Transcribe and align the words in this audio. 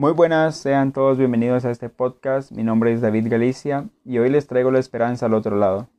Muy 0.00 0.12
buenas, 0.12 0.56
sean 0.56 0.92
todos 0.92 1.18
bienvenidos 1.18 1.66
a 1.66 1.70
este 1.70 1.90
podcast. 1.90 2.52
Mi 2.52 2.62
nombre 2.62 2.90
es 2.90 3.02
David 3.02 3.28
Galicia 3.28 3.90
y 4.02 4.16
hoy 4.16 4.30
les 4.30 4.46
traigo 4.46 4.70
la 4.70 4.78
esperanza 4.78 5.26
al 5.26 5.34
otro 5.34 5.58
lado. 5.58 5.90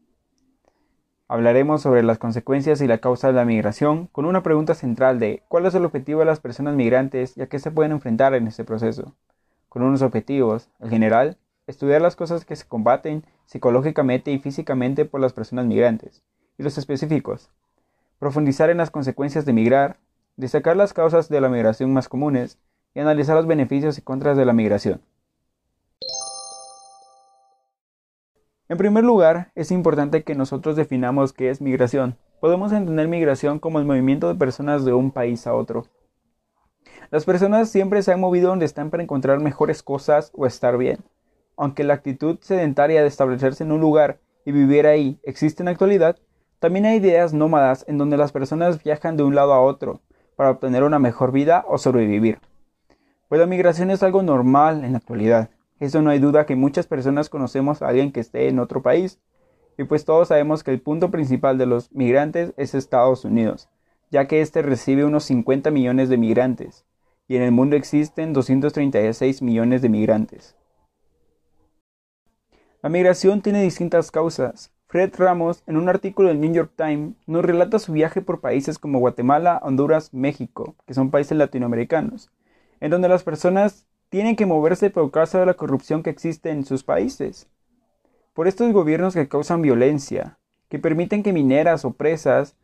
Hablaremos 1.27 1.83
sobre 1.83 2.01
las 2.01 2.17
consecuencias 2.17 2.81
y 2.81 2.87
la 2.87 2.97
causa 2.97 3.27
de 3.27 3.33
la 3.33 3.45
migración 3.45 4.07
con 4.07 4.25
una 4.25 4.41
pregunta 4.41 4.73
central 4.73 5.19
de 5.19 5.43
cuál 5.49 5.67
es 5.67 5.75
el 5.75 5.85
objetivo 5.85 6.21
de 6.21 6.25
las 6.25 6.39
personas 6.39 6.73
migrantes 6.73 7.37
y 7.37 7.43
a 7.43 7.47
qué 7.47 7.59
se 7.59 7.69
pueden 7.69 7.91
enfrentar 7.91 8.33
en 8.33 8.47
este 8.47 8.63
proceso. 8.63 9.13
Con 9.69 9.83
unos 9.83 10.01
objetivos, 10.01 10.71
el 10.79 10.89
general, 10.89 11.37
estudiar 11.67 12.01
las 12.01 12.15
cosas 12.15 12.43
que 12.43 12.55
se 12.55 12.67
combaten 12.67 13.23
psicológicamente 13.45 14.31
y 14.31 14.39
físicamente 14.39 15.05
por 15.05 15.21
las 15.21 15.33
personas 15.33 15.67
migrantes, 15.67 16.23
y 16.57 16.63
los 16.63 16.75
específicos, 16.79 17.51
profundizar 18.17 18.71
en 18.71 18.77
las 18.77 18.89
consecuencias 18.89 19.45
de 19.45 19.53
migrar, 19.53 19.97
destacar 20.37 20.75
las 20.75 20.91
causas 20.91 21.29
de 21.29 21.39
la 21.39 21.49
migración 21.49 21.93
más 21.93 22.09
comunes 22.09 22.57
y 22.93 22.99
analizar 22.99 23.35
los 23.35 23.47
beneficios 23.47 23.97
y 23.97 24.01
contras 24.01 24.37
de 24.37 24.45
la 24.45 24.53
migración. 24.53 25.01
En 28.69 28.77
primer 28.77 29.03
lugar, 29.03 29.51
es 29.55 29.69
importante 29.71 30.23
que 30.23 30.33
nosotros 30.33 30.77
definamos 30.77 31.33
qué 31.33 31.49
es 31.49 31.59
migración. 31.59 32.17
Podemos 32.39 32.71
entender 32.71 33.07
migración 33.07 33.59
como 33.59 33.79
el 33.79 33.85
movimiento 33.85 34.29
de 34.29 34.35
personas 34.35 34.85
de 34.85 34.93
un 34.93 35.11
país 35.11 35.45
a 35.45 35.53
otro. 35.53 35.87
Las 37.09 37.25
personas 37.25 37.69
siempre 37.69 38.01
se 38.01 38.13
han 38.13 38.21
movido 38.21 38.49
donde 38.49 38.65
están 38.65 38.89
para 38.89 39.03
encontrar 39.03 39.39
mejores 39.41 39.83
cosas 39.83 40.31
o 40.33 40.45
estar 40.45 40.77
bien. 40.77 40.99
Aunque 41.57 41.83
la 41.83 41.95
actitud 41.95 42.37
sedentaria 42.39 43.01
de 43.01 43.07
establecerse 43.07 43.65
en 43.65 43.73
un 43.73 43.81
lugar 43.81 44.19
y 44.45 44.53
vivir 44.53 44.87
ahí 44.87 45.19
existe 45.23 45.61
en 45.61 45.65
la 45.65 45.71
actualidad, 45.71 46.17
también 46.59 46.85
hay 46.85 46.97
ideas 46.97 47.33
nómadas 47.33 47.83
en 47.89 47.97
donde 47.97 48.15
las 48.15 48.31
personas 48.31 48.81
viajan 48.81 49.17
de 49.17 49.23
un 49.23 49.35
lado 49.35 49.51
a 49.51 49.61
otro 49.61 49.99
para 50.37 50.51
obtener 50.51 50.83
una 50.83 50.99
mejor 50.99 51.33
vida 51.33 51.65
o 51.67 51.77
sobrevivir. 51.77 52.39
Pues 53.31 53.39
la 53.39 53.47
migración 53.47 53.91
es 53.91 54.03
algo 54.03 54.23
normal 54.23 54.83
en 54.83 54.91
la 54.91 54.97
actualidad. 54.97 55.51
Eso 55.79 56.01
no 56.01 56.09
hay 56.09 56.19
duda 56.19 56.45
que 56.45 56.57
muchas 56.57 56.85
personas 56.85 57.29
conocemos 57.29 57.81
a 57.81 57.87
alguien 57.87 58.11
que 58.11 58.19
esté 58.19 58.49
en 58.49 58.59
otro 58.59 58.81
país. 58.81 59.21
Y 59.77 59.85
pues 59.85 60.03
todos 60.03 60.27
sabemos 60.27 60.65
que 60.65 60.71
el 60.71 60.81
punto 60.81 61.11
principal 61.11 61.57
de 61.57 61.65
los 61.65 61.93
migrantes 61.93 62.53
es 62.57 62.75
Estados 62.75 63.23
Unidos, 63.23 63.69
ya 64.09 64.27
que 64.27 64.41
éste 64.41 64.61
recibe 64.61 65.05
unos 65.05 65.23
50 65.23 65.71
millones 65.71 66.09
de 66.09 66.17
migrantes, 66.17 66.83
y 67.29 67.37
en 67.37 67.43
el 67.43 67.53
mundo 67.53 67.77
existen 67.77 68.33
236 68.33 69.41
millones 69.41 69.81
de 69.81 69.87
migrantes. 69.87 70.57
La 72.83 72.89
migración 72.89 73.41
tiene 73.41 73.63
distintas 73.63 74.11
causas, 74.11 74.73
Fred 74.87 75.13
Ramos, 75.17 75.63
en 75.67 75.77
un 75.77 75.87
artículo 75.87 76.27
del 76.27 76.41
New 76.41 76.51
York 76.51 76.73
Times, 76.75 77.15
nos 77.27 77.45
relata 77.45 77.79
su 77.79 77.93
viaje 77.93 78.21
por 78.21 78.41
países 78.41 78.77
como 78.77 78.99
Guatemala, 78.99 79.61
Honduras, 79.63 80.13
México, 80.13 80.75
que 80.85 80.93
son 80.93 81.11
países 81.11 81.37
latinoamericanos, 81.37 82.29
en 82.81 82.91
donde 82.91 83.07
las 83.07 83.23
personas 83.23 83.87
tienen 84.09 84.35
que 84.35 84.45
moverse 84.45 84.89
por 84.89 85.09
causa 85.11 85.39
de 85.39 85.45
la 85.45 85.53
corrupción 85.53 86.03
que 86.03 86.09
existe 86.09 86.49
en 86.49 86.65
sus 86.65 86.83
países. 86.83 87.47
Por 88.33 88.47
estos 88.47 88.73
gobiernos 88.73 89.13
que 89.13 89.29
causan 89.29 89.61
violencia, 89.61 90.39
que 90.67 90.79
permiten 90.79 91.23
que 91.23 91.31
mineras 91.31 91.85
o 91.85 91.93
presas 91.93 92.57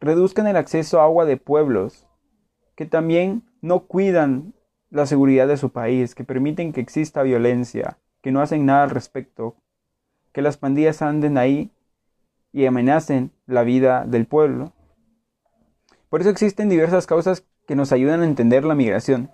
reduzcan 0.00 0.46
el 0.46 0.56
acceso 0.56 1.00
a 1.00 1.04
agua 1.04 1.24
de 1.24 1.38
pueblos, 1.38 2.06
que 2.74 2.84
también 2.84 3.44
no 3.62 3.86
cuidan 3.86 4.52
la 4.90 5.06
seguridad 5.06 5.48
de 5.48 5.56
su 5.56 5.70
país, 5.70 6.14
que 6.14 6.24
permiten 6.24 6.72
que 6.72 6.80
exista 6.80 7.22
violencia, 7.22 7.98
que 8.20 8.32
no 8.32 8.40
hacen 8.40 8.66
nada 8.66 8.84
al 8.84 8.90
respecto, 8.90 9.56
que 10.32 10.42
las 10.42 10.58
pandillas 10.58 11.02
anden 11.02 11.38
ahí 11.38 11.70
y 12.52 12.66
amenacen 12.66 13.30
la 13.46 13.62
vida 13.62 14.04
del 14.06 14.26
pueblo. 14.26 14.72
Por 16.08 16.20
eso 16.20 16.30
existen 16.30 16.68
diversas 16.68 17.06
causas 17.06 17.44
que 17.66 17.76
nos 17.76 17.92
ayudan 17.92 18.22
a 18.22 18.26
entender 18.26 18.64
la 18.64 18.74
migración. 18.74 19.30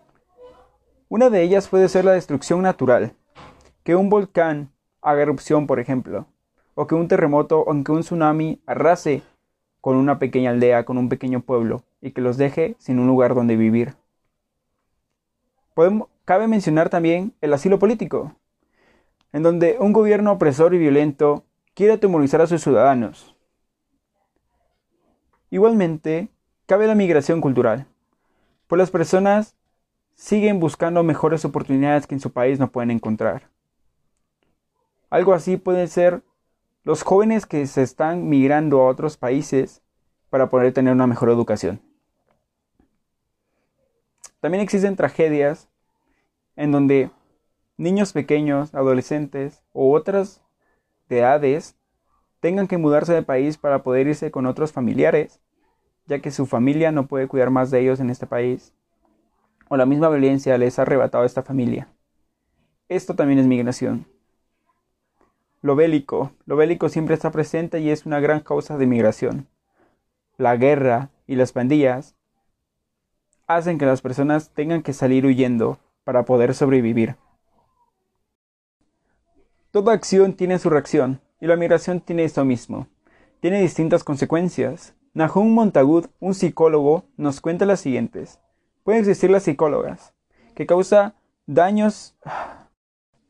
Una 1.08 1.30
de 1.30 1.42
ellas 1.42 1.69
puede 1.69 1.88
ser 1.88 2.05
la 2.05 2.12
destrucción 2.12 2.62
natural, 2.62 3.14
que 3.84 3.95
un 3.95 4.08
volcán 4.08 4.70
haga 5.02 5.23
erupción, 5.23 5.67
por 5.67 5.79
ejemplo, 5.80 6.27
o 6.74 6.86
que 6.86 6.95
un 6.95 7.08
terremoto 7.08 7.61
o 7.61 7.84
que 7.84 7.92
un 7.92 8.01
tsunami 8.01 8.62
arrase 8.67 9.23
con 9.80 9.96
una 9.96 10.18
pequeña 10.18 10.51
aldea, 10.51 10.84
con 10.84 10.96
un 10.96 11.08
pequeño 11.08 11.40
pueblo, 11.40 11.83
y 12.01 12.12
que 12.12 12.20
los 12.20 12.36
deje 12.36 12.77
sin 12.79 12.98
un 12.98 13.06
lugar 13.06 13.34
donde 13.34 13.56
vivir. 13.56 13.95
cabe 16.24 16.46
mencionar 16.46 16.89
también 16.89 17.35
el 17.40 17.52
asilo 17.52 17.79
político, 17.79 18.36
en 19.33 19.42
donde 19.42 19.77
un 19.80 19.92
gobierno 19.92 20.33
opresor 20.33 20.73
y 20.73 20.79
violento 20.79 21.45
quiere 21.74 21.95
atemorizar 21.95 22.40
a 22.40 22.46
sus 22.46 22.62
ciudadanos. 22.62 23.35
Igualmente, 25.51 26.29
cabe 26.67 26.86
la 26.86 26.95
migración 26.95 27.40
cultural, 27.40 27.86
pues 28.72 28.78
las 28.78 28.90
personas 28.90 29.55
siguen 30.14 30.58
buscando 30.58 31.02
mejores 31.02 31.44
oportunidades 31.44 32.06
que 32.06 32.14
en 32.14 32.20
su 32.20 32.33
país 32.33 32.58
no 32.58 32.72
pueden 32.72 32.90
encontrar. 32.90 33.50
Algo 35.10 35.34
así 35.34 35.58
pueden 35.58 35.88
ser 35.88 36.22
los 36.82 37.02
jóvenes 37.02 37.44
que 37.44 37.66
se 37.66 37.82
están 37.82 38.30
migrando 38.30 38.80
a 38.80 38.88
otros 38.88 39.18
países 39.18 39.82
para 40.30 40.48
poder 40.48 40.72
tener 40.72 40.94
una 40.94 41.06
mejor 41.06 41.28
educación. 41.28 41.82
También 44.40 44.62
existen 44.62 44.96
tragedias 44.96 45.68
en 46.56 46.72
donde 46.72 47.11
niños 47.77 48.14
pequeños, 48.14 48.74
adolescentes 48.74 49.62
o 49.74 49.92
otras 49.92 50.40
edades 51.11 51.77
tengan 52.40 52.68
que 52.68 52.78
mudarse 52.78 53.12
de 53.12 53.22
país 53.22 53.58
para 53.58 53.82
poder 53.82 54.06
irse 54.06 54.30
con 54.30 54.46
otros 54.46 54.72
familiares, 54.72 55.40
ya 56.12 56.20
que 56.20 56.30
su 56.30 56.45
familia 56.45 56.92
no 56.92 57.06
puede 57.06 57.27
cuidar 57.27 57.48
más 57.48 57.70
de 57.70 57.80
ellos 57.80 57.98
en 57.98 58.11
este 58.11 58.27
país, 58.27 58.74
o 59.70 59.78
la 59.78 59.86
misma 59.86 60.11
violencia 60.11 60.58
les 60.58 60.78
ha 60.78 60.83
arrebatado 60.83 61.24
a 61.24 61.27
esta 61.27 61.42
familia. 61.42 61.89
Esto 62.90 63.17
también 63.17 63.39
es 63.39 63.46
migración. 63.46 64.06
Lo 65.62 65.74
bélico. 65.74 66.33
Lo 66.45 66.56
bélico 66.56 66.90
siempre 66.90 67.14
está 67.14 67.30
presente 67.30 67.80
y 67.80 67.89
es 67.89 68.05
una 68.05 68.20
gran 68.20 68.40
causa 68.40 68.77
de 68.77 68.86
migración. 68.86 69.48
La 70.36 70.56
guerra 70.56 71.08
y 71.27 71.36
las 71.36 71.52
pandillas 71.52 72.14
hacen 73.46 73.79
que 73.79 73.86
las 73.86 74.02
personas 74.02 74.50
tengan 74.52 74.83
que 74.83 74.92
salir 74.92 75.24
huyendo 75.24 75.79
para 76.05 76.27
poder 76.27 76.52
sobrevivir. 76.55 77.17
Toda 79.70 79.94
acción 79.94 80.34
tiene 80.34 80.58
su 80.58 80.68
reacción, 80.68 81.23
y 81.40 81.46
la 81.46 81.56
migración 81.56 82.02
tiene 82.02 82.24
esto 82.24 82.44
mismo. 82.44 82.86
Tiene 83.40 83.62
distintas 83.62 84.05
consecuencias. 84.05 84.94
Nahum 85.14 85.52
Montagut, 85.52 86.06
un 86.20 86.33
psicólogo, 86.33 87.05
nos 87.18 87.42
cuenta 87.42 87.67
las 87.67 87.80
siguientes. 87.80 88.40
Pueden 88.83 89.00
existir 89.00 89.30
las 89.30 89.42
psicólogas, 89.42 90.14
que 90.55 90.67
causa 90.67 91.14
daños. 91.46 92.17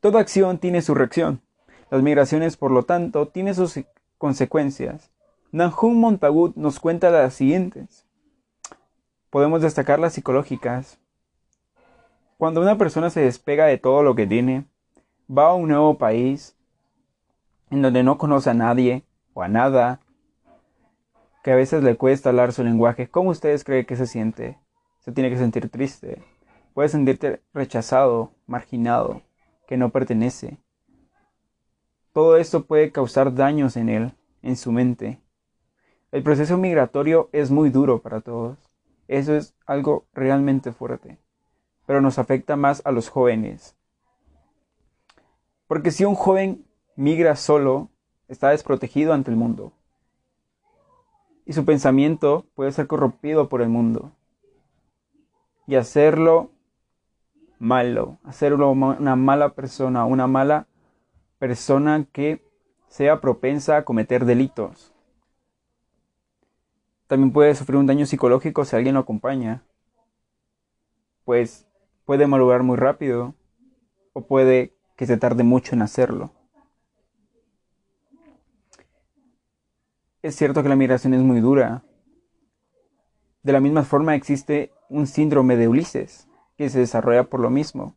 Toda 0.00 0.20
acción 0.20 0.58
tiene 0.58 0.80
su 0.80 0.94
reacción. 0.94 1.42
Las 1.90 2.02
migraciones, 2.02 2.56
por 2.56 2.70
lo 2.70 2.84
tanto, 2.84 3.26
tienen 3.26 3.56
sus 3.56 3.80
consecuencias. 4.16 5.10
Nahum 5.50 5.98
Montagut 5.98 6.54
nos 6.56 6.78
cuenta 6.78 7.10
las 7.10 7.34
siguientes. 7.34 8.06
Podemos 9.28 9.60
destacar 9.60 9.98
las 9.98 10.12
psicológicas. 10.12 11.00
Cuando 12.38 12.60
una 12.60 12.78
persona 12.78 13.10
se 13.10 13.22
despega 13.22 13.66
de 13.66 13.78
todo 13.78 14.04
lo 14.04 14.14
que 14.14 14.28
tiene, 14.28 14.66
va 15.28 15.48
a 15.48 15.54
un 15.54 15.68
nuevo 15.68 15.98
país 15.98 16.56
en 17.70 17.82
donde 17.82 18.04
no 18.04 18.18
conoce 18.18 18.50
a 18.50 18.54
nadie 18.54 19.04
o 19.34 19.42
a 19.42 19.48
nada, 19.48 20.00
que 21.42 21.52
a 21.52 21.56
veces 21.56 21.82
le 21.82 21.96
cuesta 21.96 22.28
hablar 22.28 22.52
su 22.52 22.62
lenguaje, 22.62 23.08
¿cómo 23.08 23.30
ustedes 23.30 23.64
creen 23.64 23.86
que 23.86 23.96
se 23.96 24.06
siente? 24.06 24.58
Se 25.00 25.12
tiene 25.12 25.30
que 25.30 25.38
sentir 25.38 25.68
triste, 25.68 26.22
puede 26.74 26.88
sentirte 26.88 27.42
rechazado, 27.52 28.32
marginado, 28.46 29.22
que 29.66 29.76
no 29.76 29.90
pertenece. 29.90 30.58
Todo 32.12 32.36
esto 32.36 32.64
puede 32.64 32.92
causar 32.92 33.34
daños 33.34 33.76
en 33.76 33.88
él, 33.88 34.12
en 34.42 34.56
su 34.56 34.70
mente. 34.70 35.20
El 36.12 36.22
proceso 36.22 36.58
migratorio 36.58 37.28
es 37.32 37.50
muy 37.50 37.70
duro 37.70 38.02
para 38.02 38.20
todos. 38.20 38.58
Eso 39.08 39.34
es 39.34 39.54
algo 39.66 40.06
realmente 40.12 40.72
fuerte, 40.72 41.18
pero 41.86 42.00
nos 42.00 42.18
afecta 42.18 42.56
más 42.56 42.82
a 42.84 42.92
los 42.92 43.08
jóvenes, 43.08 43.76
porque 45.72 45.90
si 45.90 46.04
un 46.04 46.14
joven 46.14 46.66
migra 46.96 47.34
solo, 47.34 47.88
está 48.28 48.50
desprotegido 48.50 49.14
ante 49.14 49.30
el 49.30 49.38
mundo. 49.38 49.72
Y 51.44 51.52
su 51.52 51.64
pensamiento 51.64 52.46
puede 52.54 52.72
ser 52.72 52.86
corrompido 52.86 53.48
por 53.48 53.62
el 53.62 53.68
mundo. 53.68 54.12
Y 55.66 55.76
hacerlo 55.76 56.50
malo, 57.58 58.18
hacerlo 58.24 58.70
una 58.70 59.16
mala 59.16 59.54
persona, 59.54 60.04
una 60.04 60.26
mala 60.26 60.66
persona 61.38 62.06
que 62.12 62.44
sea 62.88 63.20
propensa 63.20 63.76
a 63.76 63.84
cometer 63.84 64.24
delitos. 64.24 64.92
También 67.06 67.32
puede 67.32 67.54
sufrir 67.54 67.78
un 67.78 67.86
daño 67.86 68.06
psicológico 68.06 68.64
si 68.64 68.74
alguien 68.76 68.94
lo 68.94 69.00
acompaña. 69.00 69.62
Pues 71.24 71.66
puede 72.04 72.26
malograr 72.26 72.62
muy 72.62 72.76
rápido 72.76 73.34
o 74.12 74.26
puede 74.26 74.74
que 74.96 75.06
se 75.06 75.16
tarde 75.16 75.42
mucho 75.44 75.74
en 75.74 75.82
hacerlo. 75.82 76.32
Es 80.22 80.36
cierto 80.36 80.62
que 80.62 80.68
la 80.68 80.76
migración 80.76 81.14
es 81.14 81.20
muy 81.20 81.40
dura. 81.40 81.82
De 83.42 83.52
la 83.52 83.58
misma 83.58 83.82
forma 83.82 84.14
existe 84.14 84.72
un 84.88 85.08
síndrome 85.08 85.56
de 85.56 85.66
Ulises, 85.66 86.28
que 86.56 86.70
se 86.70 86.78
desarrolla 86.78 87.24
por 87.24 87.40
lo 87.40 87.50
mismo. 87.50 87.96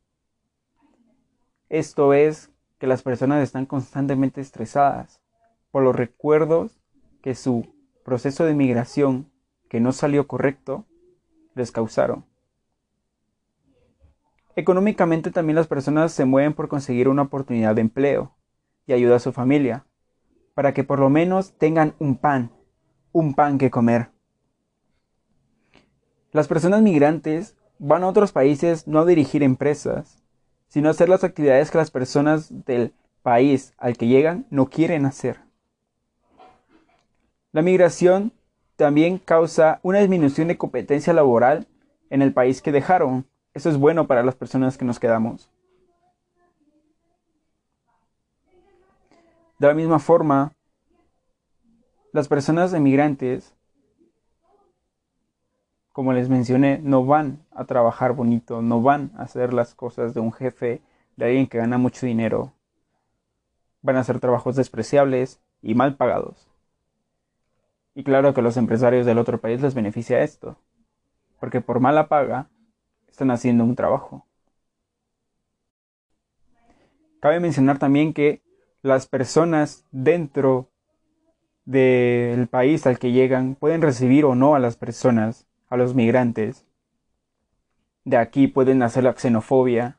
Esto 1.70 2.14
es 2.14 2.50
que 2.80 2.88
las 2.88 3.04
personas 3.04 3.44
están 3.44 3.68
constantemente 3.68 4.42
estresadas 4.42 5.22
por 5.70 5.84
los 5.84 5.96
recuerdos 5.96 6.82
que 7.22 7.36
su 7.36 7.72
proceso 8.04 8.44
de 8.44 8.56
migración 8.56 9.32
que 9.70 9.80
no 9.80 9.92
salió 9.92 10.28
correcto 10.28 10.86
les 11.54 11.72
causaron. 11.72 12.26
Económicamente 14.56 15.30
también 15.30 15.58
las 15.58 15.68
personas 15.68 16.12
se 16.12 16.26
mueven 16.26 16.54
por 16.54 16.70
conseguir 16.70 17.08
una 17.08 17.24
oportunidad 17.24 17.76
de 17.76 17.82
empleo 17.82 18.36
y 18.88 18.94
ayuda 18.94 19.18
a 19.18 19.20
su 19.20 19.32
familia, 19.32 19.86
para 20.56 20.74
que 20.74 20.84
por 20.84 21.00
lo 21.00 21.12
menos 21.12 21.54
tengan 21.60 21.94
un 22.00 22.16
pan, 22.16 22.50
un 23.12 23.36
pan 23.36 23.60
que 23.60 23.70
comer. 23.70 24.10
Las 26.32 26.48
personas 26.48 26.82
migrantes 26.82 27.56
van 27.78 28.04
a 28.04 28.08
otros 28.08 28.32
países 28.32 28.88
no 28.88 29.00
a 29.00 29.06
dirigir 29.06 29.44
empresas, 29.44 30.24
sino 30.68 30.88
a 30.88 30.92
hacer 30.92 31.10
las 31.10 31.24
actividades 31.24 31.70
que 31.70 31.78
las 31.78 31.92
personas 31.92 32.66
del 32.66 32.94
país 33.22 33.74
al 33.78 33.98
que 33.98 34.08
llegan 34.08 34.48
no 34.50 34.70
quieren 34.70 35.06
hacer. 35.06 35.40
La 37.52 37.62
migración 37.62 38.34
también 38.76 39.18
causa 39.18 39.80
una 39.84 40.00
disminución 40.00 40.48
de 40.48 40.58
competencia 40.58 41.14
laboral 41.14 41.68
en 42.10 42.22
el 42.22 42.34
país 42.34 42.62
que 42.62 42.72
dejaron. 42.72 43.26
Eso 43.54 43.70
es 43.70 43.78
bueno 43.78 44.08
para 44.08 44.24
las 44.24 44.36
personas 44.36 44.78
que 44.78 44.86
nos 44.86 45.00
quedamos. 45.00 45.50
De 49.58 49.68
la 49.68 49.74
misma 49.74 50.00
forma, 50.00 50.54
las 52.12 52.28
personas 52.28 52.74
emigrantes, 52.74 53.56
como 55.94 56.12
les 56.12 56.28
mencioné, 56.28 56.80
no 56.84 57.06
van 57.06 57.46
a 57.52 57.64
trabajar 57.64 58.14
bonito, 58.14 58.62
no 58.62 58.82
van 58.82 59.12
a 59.16 59.24
hacer 59.24 59.54
las 59.54 59.74
cosas 59.74 60.14
de 60.14 60.20
un 60.20 60.34
jefe, 60.34 60.82
de 61.16 61.26
alguien 61.26 61.48
que 61.48 61.58
gana 61.58 61.78
mucho 61.78 62.06
dinero. 62.06 62.52
Van 63.82 63.96
a 63.96 64.02
hacer 64.02 64.20
trabajos 64.20 64.58
despreciables 64.58 65.40
y 65.62 65.74
mal 65.74 65.96
pagados. 65.96 66.50
Y 67.94 68.04
claro 68.04 68.34
que 68.34 68.42
los 68.42 68.58
empresarios 68.58 69.06
del 69.06 69.20
otro 69.20 69.40
país 69.40 69.62
les 69.62 69.74
beneficia 69.74 70.22
esto, 70.22 70.58
porque 71.40 71.62
por 71.62 71.80
mala 71.80 72.10
paga 72.10 72.50
están 73.08 73.32
haciendo 73.32 73.64
un 73.64 73.76
trabajo. 73.76 74.26
Cabe 77.22 77.40
mencionar 77.40 77.80
también 77.80 78.14
que 78.14 78.45
las 78.86 79.08
personas 79.08 79.84
dentro 79.92 80.70
del 81.66 82.48
país 82.48 82.86
al 82.86 83.00
que 83.00 83.12
llegan 83.12 83.56
pueden 83.56 83.82
recibir 83.82 84.26
o 84.26 84.36
no 84.36 84.54
a 84.54 84.60
las 84.60 84.78
personas, 84.78 85.48
a 85.70 85.76
los 85.76 85.96
migrantes. 85.96 86.68
De 88.04 88.16
aquí 88.18 88.46
pueden 88.48 88.84
hacer 88.84 89.04
la 89.04 89.14
xenofobia, 89.14 89.98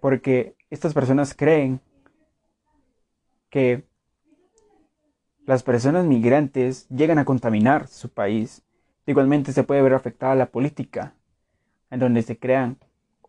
porque 0.00 0.56
estas 0.70 0.92
personas 0.92 1.36
creen 1.36 1.80
que 3.48 3.84
las 5.46 5.62
personas 5.62 6.04
migrantes 6.04 6.88
llegan 6.88 7.20
a 7.20 7.24
contaminar 7.24 7.86
su 7.86 8.08
país. 8.08 8.62
Igualmente 9.06 9.52
se 9.52 9.62
puede 9.62 9.82
ver 9.82 9.94
afectada 9.94 10.34
la 10.34 10.46
política, 10.46 11.14
en 11.90 12.00
donde 12.00 12.22
se 12.22 12.36
crean 12.36 12.76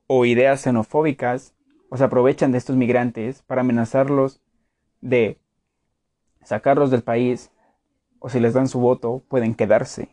o 0.07 0.25
ideas 0.25 0.61
xenofóbicas 0.61 1.53
o 1.93 1.97
se 1.97 2.05
aprovechan 2.05 2.51
de 2.51 2.57
estos 2.57 2.75
migrantes 2.75 3.43
para 3.43 3.61
amenazarlos 3.61 4.41
de 5.01 5.37
sacarlos 6.43 6.89
del 6.89 7.03
país 7.03 7.51
o 8.17 8.29
si 8.29 8.39
les 8.39 8.55
dan 8.55 8.67
su 8.67 8.79
voto 8.79 9.21
pueden 9.27 9.53
quedarse. 9.53 10.09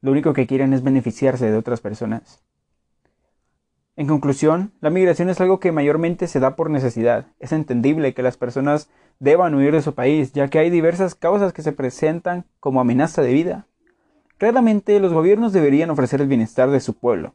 Lo 0.00 0.12
único 0.12 0.34
que 0.34 0.46
quieren 0.46 0.72
es 0.72 0.84
beneficiarse 0.84 1.50
de 1.50 1.56
otras 1.56 1.80
personas. 1.80 2.40
En 3.96 4.06
conclusión, 4.06 4.72
la 4.80 4.90
migración 4.90 5.28
es 5.28 5.40
algo 5.40 5.58
que 5.58 5.72
mayormente 5.72 6.28
se 6.28 6.38
da 6.38 6.54
por 6.54 6.70
necesidad. 6.70 7.26
Es 7.40 7.50
entendible 7.50 8.14
que 8.14 8.22
las 8.22 8.36
personas 8.36 8.88
deban 9.18 9.56
huir 9.56 9.72
de 9.72 9.82
su 9.82 9.96
país, 9.96 10.34
ya 10.34 10.46
que 10.46 10.60
hay 10.60 10.70
diversas 10.70 11.16
causas 11.16 11.52
que 11.52 11.62
se 11.62 11.72
presentan 11.72 12.44
como 12.60 12.80
amenaza 12.80 13.22
de 13.22 13.32
vida. 13.32 13.66
Claramente 14.36 15.00
los 15.00 15.12
gobiernos 15.12 15.52
deberían 15.52 15.90
ofrecer 15.90 16.20
el 16.20 16.28
bienestar 16.28 16.70
de 16.70 16.78
su 16.78 16.94
pueblo, 16.94 17.34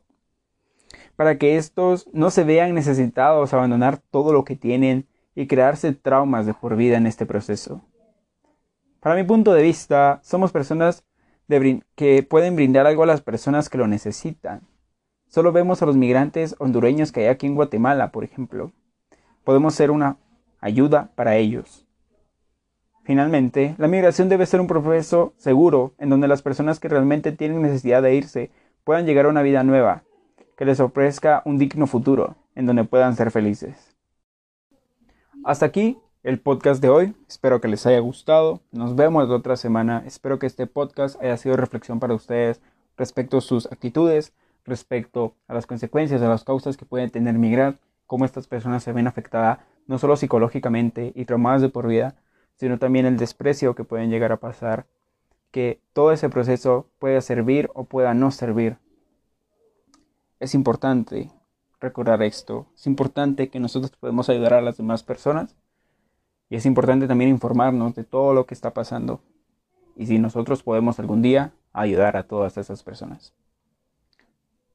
para 1.16 1.38
que 1.38 1.58
estos 1.58 2.10
no 2.14 2.30
se 2.30 2.44
vean 2.44 2.74
necesitados 2.74 3.54
abandonar 3.54 3.98
todo 3.98 4.34
lo 4.34 4.44
que 4.44 4.56
tienen 4.56 5.08
y 5.36 5.48
crearse 5.48 5.94
traumas 5.94 6.46
de 6.46 6.54
por 6.54 6.76
vida 6.76 6.98
en 6.98 7.08
este 7.08 7.26
proceso. 7.26 7.82
Para 9.00 9.16
mi 9.16 9.24
punto 9.24 9.54
de 9.54 9.64
vista, 9.64 10.20
somos 10.24 10.52
personas 10.52 11.04
que 11.96 12.24
pueden 12.24 12.56
brindar 12.56 12.88
algo 12.88 13.04
a 13.04 13.08
las 13.08 13.22
personas 13.22 13.70
que 13.70 13.78
lo 13.78 13.88
necesitan 13.88 14.62
Solo 15.34 15.52
vemos 15.52 15.82
a 15.82 15.88
los 15.88 15.98
migrantes 15.98 16.56
hondureños 16.60 17.12
que 17.12 17.22
hay 17.22 17.26
aquí 17.26 17.48
en 17.48 17.56
Guatemala, 17.56 18.12
por 18.12 18.24
ejemplo. 18.24 18.72
Podemos 19.44 19.74
ser 19.74 19.90
una 19.90 20.18
ayuda 20.62 21.10
para 21.16 21.38
ellos. 21.38 21.88
Finalmente, 23.04 23.74
la 23.80 23.88
migración 23.88 24.30
debe 24.30 24.46
ser 24.46 24.62
un 24.62 24.68
proceso 24.68 25.34
seguro 25.38 25.96
en 25.98 26.12
donde 26.12 26.28
las 26.28 26.44
personas 26.44 26.80
que 26.80 26.88
realmente 26.88 27.32
tienen 27.32 27.64
necesidad 27.64 28.04
de 28.04 28.14
irse 28.14 28.52
puedan 28.84 29.08
llegar 29.08 29.26
a 29.26 29.30
una 29.30 29.42
vida 29.42 29.64
nueva, 29.64 30.04
que 30.58 30.66
les 30.66 30.80
ofrezca 30.80 31.42
un 31.46 31.58
digno 31.58 31.88
futuro, 31.88 32.36
en 32.56 32.66
donde 32.66 32.84
puedan 32.84 33.16
ser 33.16 33.32
felices. 33.32 33.96
Hasta 35.44 35.66
aquí 35.66 35.98
el 36.24 36.40
podcast 36.40 36.82
de 36.82 36.90
hoy. 36.90 37.16
Espero 37.28 37.60
que 37.60 37.68
les 37.68 37.86
haya 37.86 38.00
gustado. 38.00 38.62
Nos 38.72 38.96
vemos 38.96 39.30
otra 39.30 39.58
semana. 39.58 40.04
Espero 40.06 40.40
que 40.40 40.48
este 40.48 40.68
podcast 40.68 41.22
haya 41.22 41.36
sido 41.38 41.58
reflexión 41.58 42.00
para 42.00 42.14
ustedes 42.14 42.62
respecto 42.98 43.38
a 43.38 43.42
sus 43.42 43.66
actitudes, 43.72 44.34
respecto 44.64 45.36
a 45.48 45.54
las 45.54 45.66
consecuencias, 45.66 46.22
a 46.22 46.30
las 46.30 46.44
causas 46.44 46.78
que 46.78 46.86
pueden 46.86 47.10
tener 47.10 47.38
migrar, 47.38 47.78
cómo 48.06 48.26
estas 48.26 48.48
personas 48.48 48.84
se 48.84 48.94
ven 48.94 49.08
afectadas 49.08 49.60
no 49.88 49.98
solo 49.98 50.16
psicológicamente 50.16 51.12
y 51.16 51.26
traumadas 51.26 51.62
de 51.62 51.70
por 51.70 51.88
vida, 51.88 52.16
sino 52.56 52.80
también 52.80 53.06
el 53.06 53.18
desprecio 53.18 53.76
que 53.76 53.84
pueden 53.84 54.10
llegar 54.10 54.32
a 54.32 54.38
pasar, 54.38 54.86
que 55.52 55.82
todo 55.92 56.12
ese 56.12 56.30
proceso 56.30 56.88
pueda 57.00 57.20
servir 57.22 57.70
o 57.74 57.84
pueda 57.84 58.14
no 58.14 58.32
servir. 58.32 58.78
Es 60.44 60.54
importante 60.56 61.32
recordar 61.80 62.22
esto, 62.22 62.68
es 62.76 62.86
importante 62.86 63.50
que 63.50 63.62
nosotros 63.62 63.94
podemos 63.98 64.28
ayudar 64.28 64.56
a 64.56 64.62
las 64.62 64.76
demás 64.76 65.02
personas 65.02 65.56
y 66.50 66.58
es 66.58 66.66
importante 66.66 67.08
también 67.08 67.30
informarnos 67.30 67.96
de 67.96 68.04
todo 68.04 68.34
lo 68.34 68.46
que 68.46 68.54
está 68.54 68.74
pasando 68.74 69.22
y 69.96 70.06
si 70.06 70.20
nosotros 70.20 70.62
podemos 70.62 71.00
algún 71.00 71.22
día 71.22 71.54
ayudar 71.72 72.18
a 72.18 72.28
todas 72.28 72.58
esas 72.58 72.84
personas. 72.84 73.34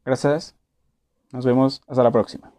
Gracias. 0.06 0.56
Nos 1.32 1.44
vemos 1.44 1.82
hasta 1.86 2.02
la 2.02 2.12
próxima. 2.12 2.50